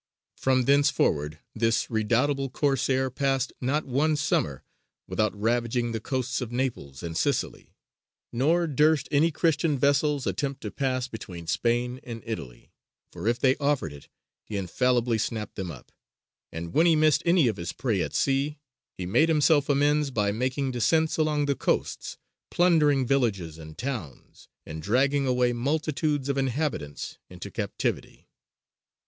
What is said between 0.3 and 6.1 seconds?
"From thenceforward this redoubtable Corsair passed not one summer without ravaging the